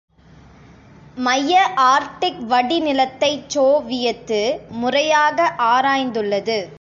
மைய 1.17 1.71
ஆர்க்டிக் 1.75 2.39
வடி 2.45 2.79
நிலத்தைச் 2.79 3.57
சோவியத்து 3.57 4.59
முறையாக 4.69 5.55
ஆராய்ந்துள்ளது. 5.57 6.61